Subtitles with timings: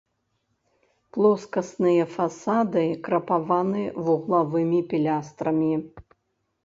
[1.17, 5.71] Плоскасныя фасады крапаваны вуглавымі пілястрамі.